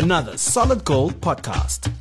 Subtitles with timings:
[0.00, 1.92] another Solid Gold podcast.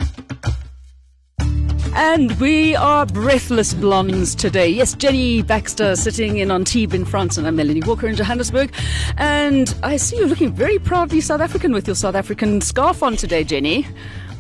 [1.96, 4.70] And we are breathless blondes today.
[4.70, 8.73] Yes, Jenni Baxter sitting in Antibes in France, and I'm Melanie Walker in Johannesburg.
[9.18, 13.18] And I see you looking very proudly South African with your South African scarf on
[13.18, 13.86] today, Jenni.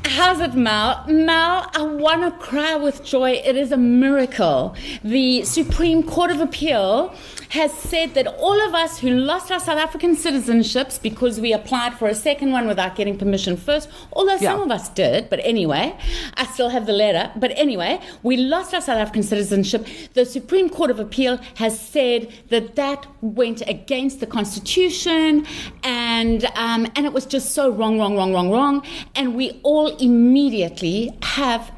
[0.05, 1.05] How's it, Mal?
[1.07, 3.31] Mal, I want to cry with joy.
[3.31, 4.75] It is a miracle.
[5.03, 7.13] The Supreme Court of Appeal
[7.49, 11.95] has said that all of us who lost our South African citizenships because we applied
[11.95, 14.51] for a second one without getting permission first, although Yeah.
[14.51, 15.95] some of us did, but anyway,
[16.35, 17.31] I still have the letter.
[17.35, 19.87] But anyway, we lost our South African citizenship.
[20.13, 25.45] The Supreme Court of Appeal has said that that went against the Constitution,
[25.83, 28.83] and um, and it was just so wrong, wrong, wrong, wrong, wrong.
[29.15, 31.71] And we all immediately have.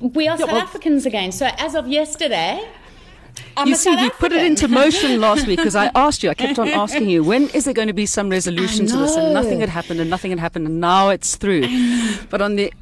[0.00, 1.32] We are South well- Africans again.
[1.32, 2.66] So as of yesterday,
[3.56, 6.30] I'm you see, South we put it into motion last week because I asked you,
[6.30, 9.16] I kept on asking you, when is there going to be some resolution to this?
[9.16, 11.66] And nothing had happened, and nothing had happened, and now it's through.
[12.30, 12.72] But on the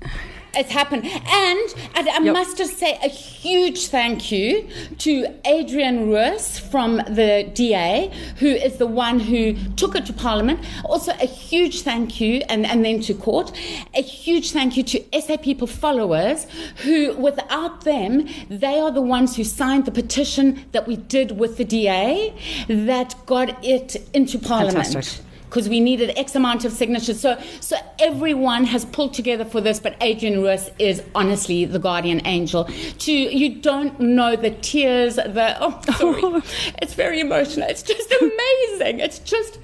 [0.55, 1.05] It's happened.
[1.05, 1.61] And
[1.95, 2.34] I, I Yep.
[2.34, 8.77] must just say a huge thank you to Adrian Roos from the DA, who is
[8.77, 10.61] the one who took it to Parliament.
[10.84, 13.53] Also, a huge thank you, and, and then to court.
[13.94, 16.47] A huge thank you to SA People followers,
[16.84, 21.56] who, without them, they are the ones who signed the petition that we did with
[21.56, 22.33] the DA
[22.69, 25.25] that got it into Parliament Fantastic.
[25.53, 27.20] Because we needed X amount of signatures.
[27.20, 29.78] So, so everyone has pulled together for this.
[29.81, 32.64] But Adrian Roos is honestly the guardian angel.
[32.64, 36.42] To you don't know the tears, the oh, sorry,
[36.81, 37.69] it's very emotional.
[37.69, 39.00] It's just amazing.
[39.00, 39.59] It's just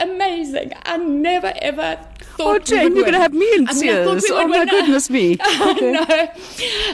[0.00, 0.72] amazing.
[0.84, 2.00] I never ever.
[2.20, 4.22] Thought Oh, Jane, you're gonna have me in I mean, I tears.
[4.22, 5.38] we Oh, my goodness me.
[5.60, 5.92] Okay.
[5.92, 6.06] know.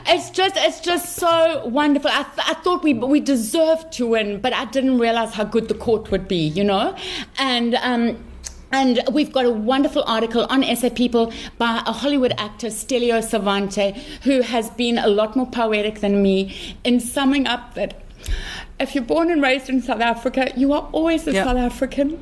[0.06, 2.10] It's just, it's just so wonderful.
[2.10, 5.68] I, th- I thought we we deserved to win, but I didn't realize how good
[5.68, 6.46] the court would be.
[6.48, 6.94] You know,
[7.38, 7.74] and.
[7.76, 8.18] um
[8.74, 13.92] and we've got a wonderful article on SA People by a Hollywood actor, Stelio Savante,
[14.22, 18.02] who has been a lot more poetic than me in summing up that
[18.80, 21.44] if you're born and raised in South Africa, you are always a Yeah.
[21.44, 22.18] South African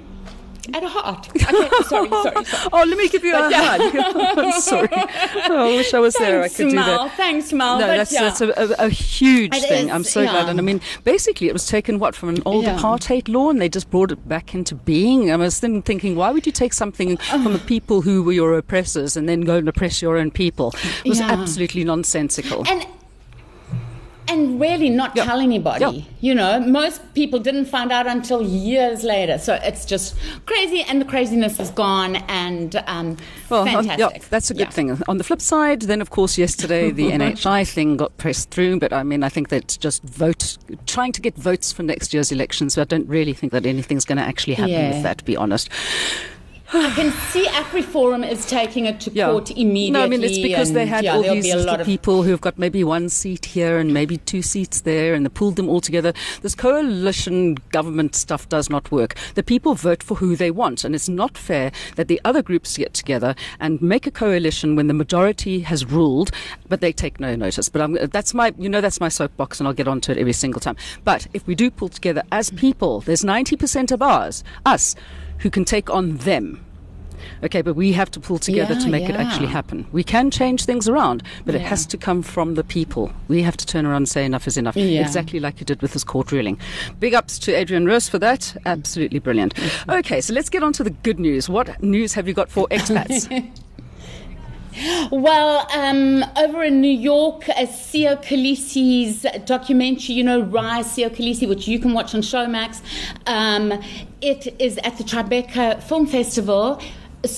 [0.72, 1.28] at a heart.
[1.30, 1.40] Okay,
[1.84, 2.68] sorry, sorry, sorry.
[2.72, 3.78] Oh, let me give you a yeah.
[3.78, 4.38] hug.
[4.38, 4.88] I'm sorry.
[4.92, 6.38] Oh, I wish I was there.
[6.40, 7.16] I Thanks, could do that.
[7.16, 7.78] Thanks, Mal.
[7.78, 8.22] No, that's, yeah.
[8.22, 9.86] that's a, a, a huge It thing.
[9.86, 10.48] is, I'm so glad.
[10.48, 12.78] And I mean, basically, it was taken, what, from an old Yeah.
[12.78, 15.30] apartheid law, and they just brought it back into being.
[15.32, 17.66] I was then thinking, why would you take something from the oh.
[17.66, 20.74] people who were your oppressors and then go and oppress your own people?
[21.04, 21.30] It was Yeah.
[21.32, 22.64] absolutely nonsensical.
[22.68, 22.86] and
[24.32, 25.24] and really not Yeah.
[25.24, 25.84] tell anybody.
[25.84, 26.02] Yeah.
[26.20, 29.38] You know, most people didn't find out until years later.
[29.38, 30.14] So it's just
[30.46, 33.16] crazy, and the craziness is gone, and um,
[33.50, 33.98] Well, fantastic.
[33.98, 34.98] yeah, that's a good thing.
[35.08, 38.92] On the flip side, then of course yesterday the NHI thing got pressed through, but
[38.92, 40.56] I mean I think that's just vote
[40.86, 42.74] trying to get votes for next year's elections.
[42.74, 45.18] So I don't really think that anything's going to actually happen with that.
[45.18, 45.68] To be honest,
[46.74, 49.90] I can see AfriForum is taking it to court immediately.
[49.90, 51.86] No, I mean it's because they had yeah, all these be a little lot of
[51.86, 55.56] people who've got maybe one seat here and maybe two seats there, and they pulled
[55.56, 56.14] them all together.
[56.40, 59.16] This coalition government stuff does not work.
[59.34, 62.76] The people vote for who they want, and it's not fair that the other groups
[62.78, 66.30] get together and make a coalition when the majority has ruled,
[66.68, 67.68] but they take no notice.
[67.68, 70.32] But I'm, that's my, you know, that's my soapbox, and I'll get onto it every
[70.32, 70.76] single time.
[71.04, 74.94] But if we do pull together as people, there's 90% of ours, us,
[75.42, 76.64] who can take on them.
[77.44, 79.86] Okay, but we have to pull together to Yeah, make it actually happen.
[79.92, 83.12] We can change things around, but it has to come from the people.
[83.28, 84.76] We have to turn around and say enough is enough.
[84.76, 85.00] Yeah.
[85.00, 86.58] Exactly like you did with this court ruling.
[87.00, 88.56] Big ups to Adrian Roos for that.
[88.66, 89.54] Absolutely brilliant.
[89.88, 91.48] Okay, so let's get on to the good news.
[91.48, 93.28] What news have you got for expats?
[95.10, 101.48] Well, um, over in New York, uh, Siya Kolisi's documentary, you know, Rise, Siya Kolisi,
[101.48, 102.80] which you can watch on Showmax,
[103.26, 103.72] um,
[104.20, 106.80] it is at the Tribeca Film Festival.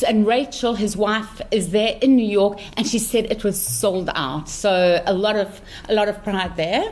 [0.08, 4.08] And Rachel, his wife, is there in New York, and she said it was sold
[4.14, 4.48] out.
[4.48, 6.84] So a lot of a lot of pride there.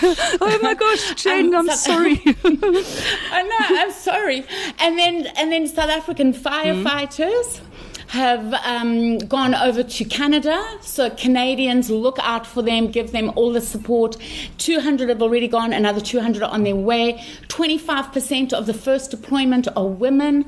[0.02, 2.22] oh my gosh, Jane, Um, I'm so- sorry.
[2.44, 3.76] I know.
[3.82, 4.42] I'm sorry.
[4.78, 7.60] And then and then South African firefighters.
[8.08, 13.52] Have um, gone over to Canada, so Canadians look out for them, give them all
[13.52, 14.16] the support.
[14.56, 17.22] 200 have already gone, another 200 are on their way.
[17.48, 20.46] 25% of the first deployment are women.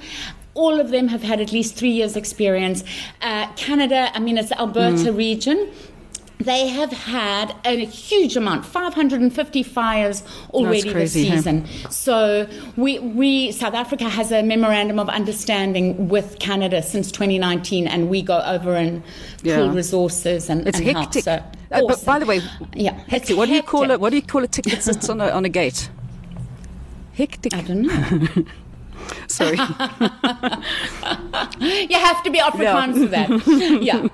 [0.55, 2.83] All of them have had at least three years' experience.
[3.21, 5.71] Uh, Canada, I mean, it's Alberta region.
[6.41, 11.37] They have had a huge amount, 550 fires already this crazy, huh?
[11.37, 11.67] season.
[11.91, 18.09] So we, we South Africa has a memorandum of understanding with Canada since 2019, and
[18.09, 19.03] we go over and
[19.43, 19.57] Yeah.
[19.59, 21.05] pool resources and It's and help.
[21.07, 21.25] hectic.
[21.25, 21.43] So,
[21.73, 22.41] Uh, but by the way,
[22.75, 23.37] yeah, hectic.
[23.37, 24.01] What do you call it?
[24.01, 25.91] What do you call a ticket that sits on a, on a gate?
[27.15, 27.53] Hectic.
[27.55, 28.45] I don't know.
[29.29, 29.57] Sorry.
[29.57, 29.65] you
[31.99, 33.29] have to be Afrikaans for that.
[33.83, 34.09] yeah.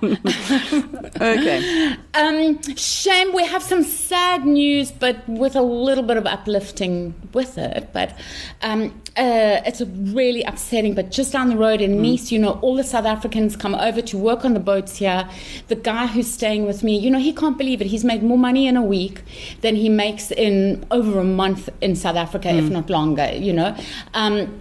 [1.21, 1.97] okay.
[2.15, 7.59] Um, shame we have some sad news, but with a little bit of uplifting with
[7.59, 7.91] it.
[7.93, 8.17] But
[8.63, 10.95] um, uh, it's really upsetting.
[10.95, 14.03] But just down the road in Nice, you know, all the South Africans come over
[14.03, 15.29] to work on the boats here.
[15.69, 17.87] The guy who's staying with me, you know, he can't believe it.
[17.87, 19.23] He's made more money in a week
[19.63, 23.33] than he makes in over a month in South Africa, if not longer.
[23.35, 23.77] You know.
[24.15, 24.61] Um,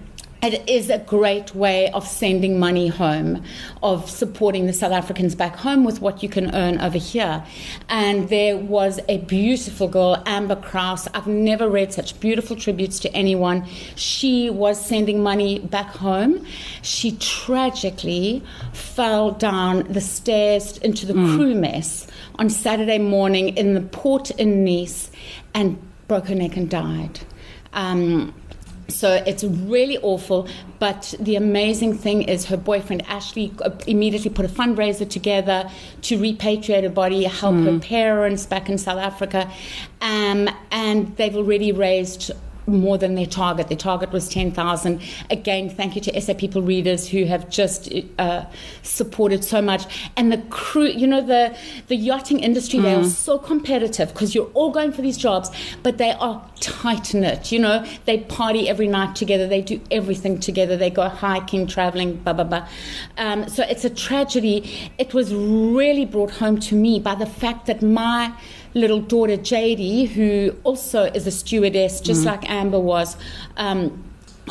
[0.54, 3.44] it is a great way of sending money home,
[3.82, 7.44] of supporting the South Africans back home with what you can earn over here.
[7.90, 11.08] And there was a beautiful girl, Amber Kraus.
[11.14, 13.66] I've never read such beautiful tributes to anyone.
[13.96, 16.46] She was sending money back home.
[16.82, 18.44] She tragically
[18.74, 22.08] fell down the stairs into the crew mess
[22.40, 25.12] on Saturday morning in the port in Nice
[25.54, 27.20] and broke her neck and died.
[27.74, 28.34] Um,
[28.88, 30.48] so it's really awful.
[30.80, 35.70] But the amazing thing is, her boyfriend Ashley uh, immediately put a fundraiser together
[36.04, 39.52] to repatriate her body, help her parents back in South Africa,
[40.02, 42.32] um, and they've already raised
[42.68, 43.68] more than their target.
[43.68, 45.02] Their target was 10,000.
[45.30, 48.46] Again, thank you to SA People readers who have just uh,
[48.84, 49.86] supported so much.
[50.18, 51.56] And the crew, you know, the,
[51.88, 55.50] the yachting industry, they are so competitive because you're all going for these jobs,
[55.84, 57.52] but they are tight knit.
[57.52, 62.16] You know, they party every night together, they do everything together, they go hiking, traveling,
[62.18, 62.68] blah, blah, blah.
[63.18, 64.92] Um, so it's a tragedy.
[64.98, 68.34] It was really brought home to me by the fact that my
[68.76, 73.18] little daughter Jadie, who also is a stewardess, just like Amber was.
[73.58, 74.04] Um,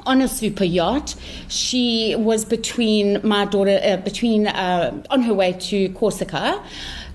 [0.07, 1.15] on a super yacht,
[1.49, 6.61] she was between my daughter, uh, between uh, on her way to Corsica,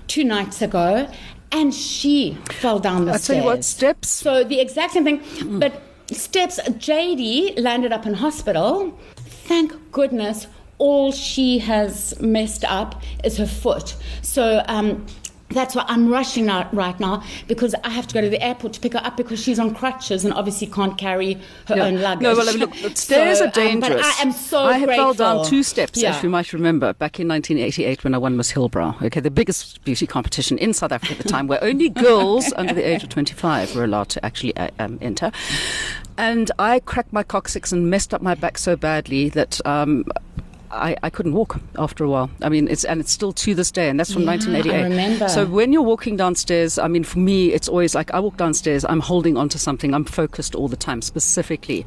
[0.06, 1.08] two nights ago,
[1.52, 3.26] and she fell down the I stairs.
[3.26, 4.08] tell you what, steps.
[4.08, 6.58] So the exact same thing, but steps.
[6.60, 8.98] JD landed up in hospital.
[9.16, 10.46] Thank goodness,
[10.78, 13.96] all she has messed up is her foot.
[14.22, 14.62] So.
[14.68, 15.06] Um,
[15.50, 18.72] that's why I'm rushing out right now because I have to go to the airport
[18.74, 21.34] to pick her up because she's on crutches and obviously can't carry
[21.66, 21.84] her Yeah.
[21.84, 22.22] own luggage.
[22.22, 23.92] No, well, I mean, look, stairs So, are um, dangerous.
[24.02, 26.14] but I am so I had fell down two steps, Yeah.
[26.16, 29.00] as you might remember, back in 1988 when I won Miss Hillbrow.
[29.02, 32.72] Okay, the biggest beauty competition in South Africa at the time, where only girls under
[32.74, 35.32] the age of 25 were allowed to actually uh, um, enter.
[36.16, 39.64] And I cracked my coccyx and messed up my back so badly that.
[39.66, 40.04] Um,
[40.70, 42.30] I, I couldn't walk after a while.
[42.42, 44.82] I mean, it's and it's still to this day, and that's from Yeah, I 1988.
[44.82, 45.28] remember.
[45.28, 48.84] So when you're walking downstairs, I mean, for me, it's always like I walk downstairs,
[48.84, 51.86] I'm holding onto something, I'm focused all the time, specifically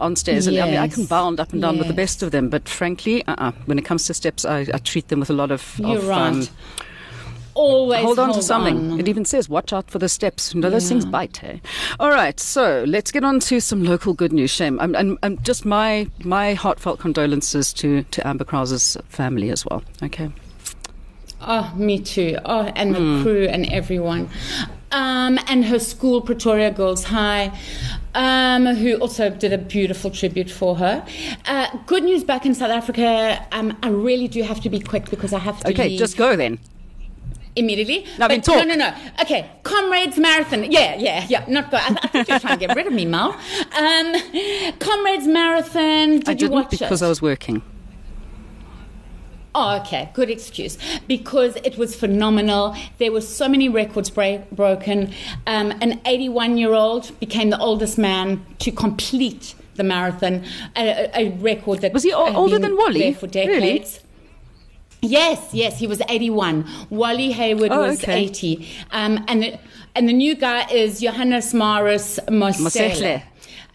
[0.00, 0.46] on stairs.
[0.46, 2.68] And I mean, I can bound up and down with the best of them, but
[2.68, 3.52] frankly, uh-uh.
[3.66, 5.78] when it comes to steps, I, I treat them with a lot of.
[5.78, 6.28] You're of, right.
[6.28, 6.48] um,
[7.54, 8.92] Always hold on to something.
[8.92, 9.00] on.
[9.00, 10.54] It even says, watch out for the steps.
[10.54, 11.60] You know, those things bite, hey?
[12.00, 14.78] All right, so let's get on to some local good news, Shame.
[14.80, 19.82] And, and, and just my, my heartfelt condolences to, to Amber Krause's family as well,
[20.02, 20.30] okay?
[21.42, 22.38] Oh, me too.
[22.44, 23.22] Oh, and the Hmm.
[23.22, 24.30] crew and everyone.
[24.92, 27.50] Um, and her school, Pretoria Girls High,
[28.14, 31.04] um, who also did a beautiful tribute for her.
[31.46, 33.44] Uh, good news back in South Africa.
[33.52, 36.16] Um, I really do have to be quick because I have to Okay, leave just
[36.16, 36.58] go then.
[37.56, 38.06] Immediately.
[38.18, 38.56] No, But talk.
[38.66, 38.94] No, no, no.
[39.20, 40.70] Okay, Comrades Marathon.
[40.70, 41.44] Yeah, yeah, yeah.
[41.48, 41.80] Not good.
[41.80, 43.30] I, I think you're trying to get rid of me, Mal.
[43.78, 44.14] Um,
[44.78, 46.20] Comrades Marathon.
[46.20, 47.04] Did I didn't watch because it?
[47.04, 47.62] I was working.
[49.54, 50.78] Oh, okay, good excuse.
[51.06, 52.74] Because it was phenomenal.
[52.96, 55.12] There were so many records break, broken.
[55.46, 60.44] Um, an 81 year old became the oldest man to complete the marathon,
[60.76, 63.12] a, a- record that Was he older than Wally?
[63.14, 63.84] for Really?
[65.02, 66.64] Yes, yes, he was 81.
[66.90, 68.22] Wally Hayward Oh, was okay.
[68.24, 68.68] 80.
[68.92, 69.58] Um, and, the,
[69.96, 73.24] and the new guy is Johannes Maurus Mosele.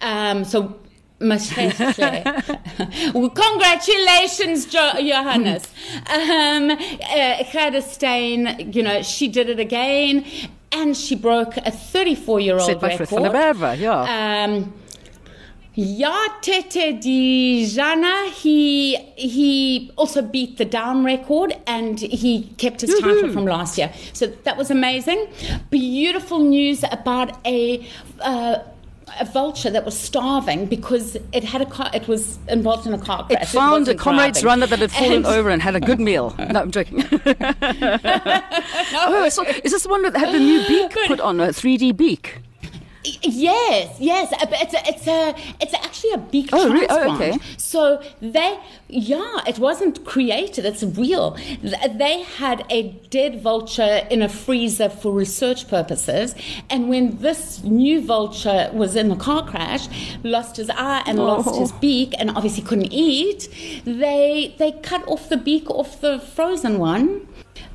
[0.02, 0.80] Um, so,
[1.20, 5.68] well, congratulations, jo- Johannes.
[6.10, 10.24] um, uh, Steyn, you know, she did it again.
[10.72, 13.10] And she broke a 34 year old Said by record.
[13.10, 14.44] Van der Merwe, yeah.
[14.46, 14.74] Um,
[15.78, 23.32] ja, Tete Dijana, he, he also beat the down record and he kept his title
[23.32, 23.94] from last year.
[24.14, 25.28] So that was amazing.
[25.70, 27.88] Beautiful news about a.
[28.20, 28.58] Uh,
[29.20, 31.90] a vulture that was starving because it had a car.
[31.94, 33.42] It was involved in a car crash.
[33.42, 34.62] It found a comrade's driving.
[34.62, 36.36] runner that had fallen And- over and had a good meal.
[36.52, 37.04] No, I'm joking.
[38.94, 41.96] oh, so is this the one that had the new beak put on, a 3D
[41.98, 42.40] beak?
[43.22, 44.34] Yes, yes.
[44.40, 46.88] but It's a, it's a, it's actually a beak Oh, really?
[46.90, 47.38] Oh, okay.
[47.58, 50.66] So they, yeah, it wasn't created.
[50.66, 51.38] It's real.
[51.62, 56.36] They had a dead vulture in a freezer for research purposes,
[56.70, 59.88] and when this new vulture was in a car crash,
[60.24, 61.60] lost his eye and lost Oh.
[61.60, 63.50] his beak, and obviously couldn't eat,
[63.86, 67.27] they they cut off the beak off the frozen one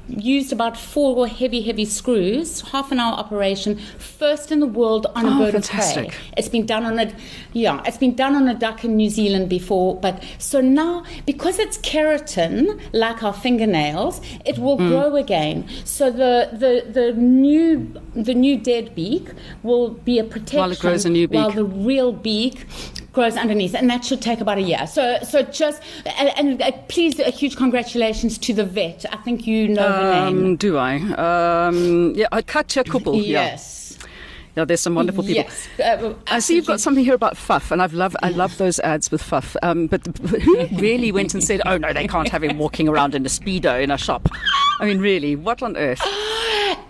[0.08, 5.26] used about four heavy, heavy screws, half an hour operation, first in the world on
[5.26, 6.08] a Oh, bird fantastic.
[6.08, 6.20] of prey.
[6.36, 7.12] It's been done on a,
[7.52, 11.58] yeah, it's been done on a duck in New Zealand before, but so now because
[11.58, 14.88] it's keratin, like our fingernails, it will Hmm.
[14.88, 15.66] grow again.
[15.84, 19.28] So the, the the new the new dead beak
[19.62, 22.66] will be a protection While it grows a new beak, while the real beak
[23.12, 24.86] grows underneath, and that should take about a year.
[24.86, 25.82] So, so just
[26.18, 29.04] and, and uh, please, a huge congratulations to the vet.
[29.12, 30.44] I think you know her name.
[30.44, 30.96] Um, do I?
[30.96, 33.16] Um, yeah, Katja Koeppel.
[33.16, 33.44] Yeah.
[33.44, 33.98] Yes.
[34.56, 35.44] yeah, there's some wonderful people.
[35.78, 36.00] Yes.
[36.02, 38.80] Uh, I see you've got something here about Faf, and I've love I love those
[38.80, 39.56] ads with Faf.
[39.62, 40.06] Um, but
[40.42, 43.28] who really went and said, "Oh no, they can't have him walking around in a
[43.28, 44.28] speedo in a shop"?
[44.80, 46.00] I mean, really, what on earth?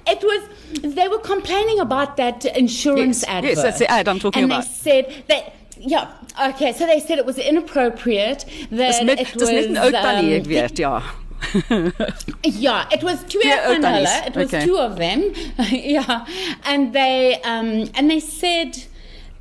[0.06, 0.48] It was.
[0.94, 3.44] They were complaining about that insurance Yes, ad.
[3.44, 4.64] yes, that's the ad I'm talking and about.
[4.64, 5.54] And they said that.
[5.78, 6.10] Yeah.
[6.50, 6.72] Okay.
[6.72, 8.44] So they said it was inappropriate.
[8.70, 11.02] That net, it dis net 'n ou tannie, ek um, weet, ja.
[12.44, 14.26] Yeah, it was two Yeah, oh.
[14.26, 14.64] It was Okay.
[14.64, 15.32] two of them.
[15.70, 16.24] yeah,
[16.64, 18.84] and they um, and they said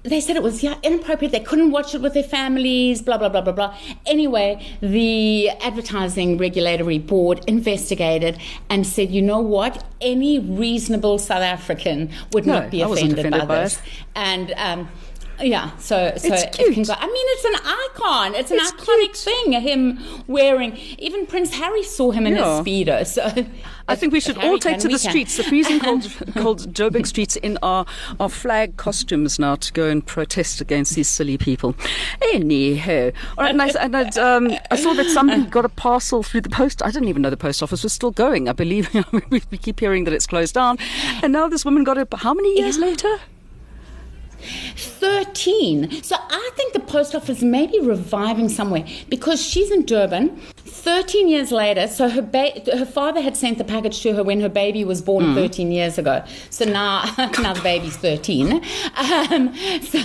[0.03, 1.31] they said it was yeah inappropriate.
[1.31, 3.01] They couldn't watch it with their families.
[3.03, 3.77] Blah blah blah blah blah.
[4.07, 9.83] Anyway, the advertising regulatory board investigated and said, you know what?
[10.01, 13.75] Any reasonable South African would No, not be offended, offended by, by this.
[13.75, 13.81] it.
[14.15, 14.89] And um,
[15.41, 16.73] yeah, so so It's it cute.
[16.73, 16.93] can go.
[16.97, 18.35] I mean, it's an icon.
[18.35, 19.17] It's an It's iconic cute.
[19.17, 19.51] thing.
[19.53, 20.77] Him wearing.
[20.99, 22.57] Even Prince Harry saw him in Yeah.
[22.57, 23.05] his speedo.
[23.11, 23.45] So
[23.87, 26.03] I think we should all take to the streets, the freezing cold,
[26.35, 27.85] cold Joburg streets, in our,
[28.19, 31.75] our flag costumes now to go and protest against these silly people.
[32.33, 36.41] Anyhow, all right, and I, and um, I saw that somebody got a parcel through
[36.41, 36.81] the post.
[36.83, 38.47] I didn't even know the post office was still going.
[38.47, 38.89] I believe
[39.29, 40.77] we, we keep hearing that it's closed down,
[41.21, 42.07] and now this woman got it.
[42.13, 42.85] How many years Yeah.
[42.85, 43.17] later?
[44.75, 46.03] 13.
[46.03, 50.39] So I think the post office may be reviving somewhere because she's in Durban.
[50.81, 54.41] 13 years later, so her ba- her father had sent the package to her when
[54.41, 56.23] her baby was born 13 years ago.
[56.49, 58.53] So now, now the baby's 13.
[58.95, 59.99] Um, so,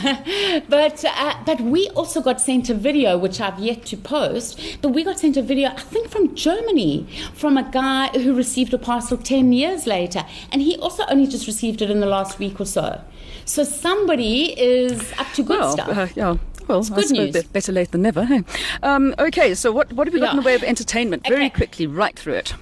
[0.69, 4.61] but uh, but we also got sent a video, which I've yet to post.
[4.83, 8.75] But we got sent a video, I think from Germany, from a guy who received
[8.75, 12.39] a parcel 10 years later, and he also only just received it in the last
[12.39, 13.01] week or so.
[13.47, 15.97] So somebody is up to good well, stuff.
[15.97, 16.37] uh, yeah.
[16.69, 17.45] Well, I good news.
[17.45, 18.25] better late than never.
[18.25, 18.43] Hey?
[18.83, 21.27] Um, okay, so what, what have we got in the way of entertainment?
[21.27, 22.55] Very quickly, right through it.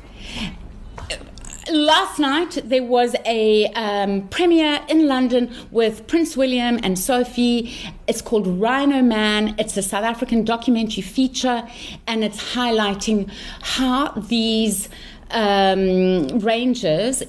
[1.73, 7.75] Last night there was a um, premiere in London with Prince William and Sophie.
[8.06, 9.54] It's called Rhino Man.
[9.58, 11.66] It's a South African documentary feature,
[12.06, 13.30] and it's highlighting
[13.62, 14.90] how these
[15.30, 17.23] um, rangers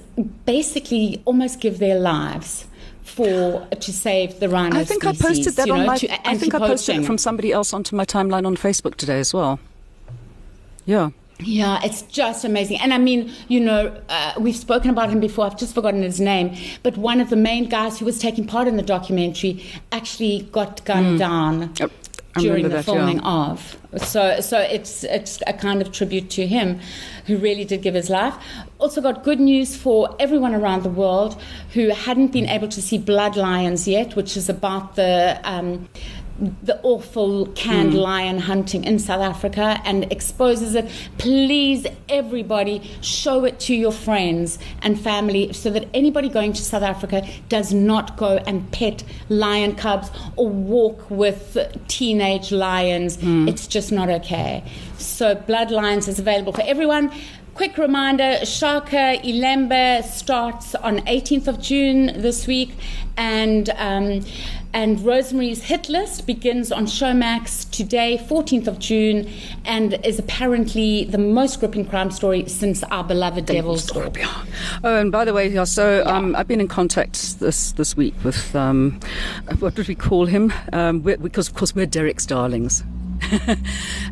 [0.46, 2.65] basically almost give their lives.
[3.06, 5.94] For to save the rhino I think I posted that you on my.
[6.26, 9.34] I think I posted it from somebody else onto my timeline on Facebook today as
[9.34, 9.60] well.
[10.86, 11.12] Yeah.
[11.40, 12.80] Yeah, it's just amazing.
[12.80, 15.46] And I mean, you know, uh, we've spoken about him before.
[15.46, 16.56] I've just forgotten his name.
[16.82, 20.84] But one of the main guys who was taking part in the documentary actually got
[20.86, 21.92] gunned down Yep,
[22.36, 22.94] I during the that, yeah.
[22.94, 23.78] filming of.
[23.98, 26.80] So, so it's it's a kind of tribute to him,
[27.28, 28.36] who really did give his life.
[28.80, 31.42] Also, got good news for everyone around the world
[31.74, 35.40] who hadn't been able to see Blood Lions yet, which is about the.
[35.44, 35.88] Um,
[36.63, 38.00] the awful canned Hmm.
[38.00, 40.86] lion hunting in South Africa and exposes it.
[41.18, 46.84] Please, everybody, show it to your friends and family so that anybody going to South
[46.84, 53.15] Africa does not go and pet lion cubs or walk with teenage lions.
[53.15, 53.48] Hmm.
[53.48, 54.63] It's just not okay.
[54.98, 57.12] So, Blood Lions is available for everyone.
[57.54, 62.72] Quick reminder Shaka Ilembe starts on 18th of June this week,
[63.15, 64.25] and um,
[64.75, 69.32] and Rosemary's Hit List begins on Showmax today, 14th of June,
[69.63, 74.17] and is apparently the most gripping crime story since our beloved Devil's Dorp.
[74.84, 78.15] Oh, and by the way, yeah, so um, I've been in contact this this week
[78.25, 79.00] with um,
[79.60, 80.51] what would we call him?
[80.74, 82.84] Um, because of course we're Derek's darlings.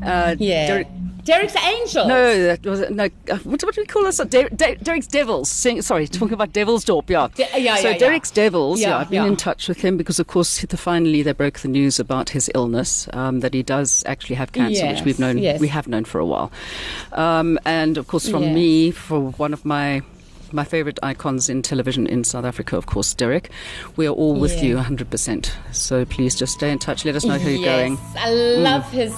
[0.01, 0.67] uh, Yeah.
[0.67, 0.87] Derek,
[1.23, 2.07] Derek's Angel.
[2.07, 3.05] no, that was no.
[3.05, 4.17] Uh, what, what do we call this?
[4.17, 5.49] Der, Der, Derek's Devils.
[5.49, 7.09] Sing, sorry, talking about Devil's Dorp.
[7.09, 7.27] Yeah.
[7.33, 7.97] De- yeah, so yeah, yeah.
[7.97, 8.79] Derek's Devils.
[8.81, 9.29] Yeah, Yeah, I've been yeah.
[9.29, 12.49] in touch with him because, of course, the, finally they broke the news about his
[12.53, 15.59] illness um, that he does actually have cancer, which we've known yes.
[15.59, 16.51] we have known for a while.
[17.13, 18.55] Um, and of course, from Yes.
[18.55, 20.01] me, for one of my
[20.51, 23.49] my favorite icons in television in South Africa, of course, Derek.
[23.95, 24.63] We are all with Yeah.
[24.63, 25.51] you 100%.
[25.71, 27.05] So please just stay in touch.
[27.05, 27.97] Let us know how you're yes, going.
[28.17, 29.11] I love his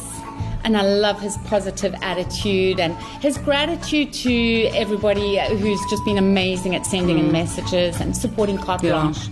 [0.66, 6.76] and I love his positive attitude and his gratitude to everybody who's just been amazing
[6.76, 8.92] at sending in messages and supporting Carte Yeah.
[8.92, 9.30] Blanche.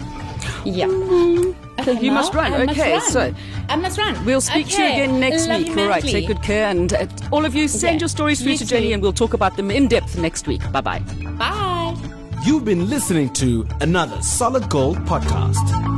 [0.66, 0.86] Yeah.
[1.80, 2.54] Okay, You must run.
[2.54, 3.02] I must Okay, run.
[3.10, 3.34] so
[3.68, 4.24] I must run.
[4.26, 5.70] We'll speak to you again next love week.
[5.76, 6.70] you All right, take good care.
[6.70, 8.94] And uh, all of you, send Yeah, your stories through you to Jenni too.
[8.94, 10.62] and we'll talk about them in depth next week.
[10.72, 11.00] Bye bye.
[11.38, 11.96] Bye.
[12.46, 15.93] You've been listening to another Solid Gold podcast.